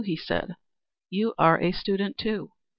[0.03, 0.55] he said.
[1.11, 2.49] "You are a student, too.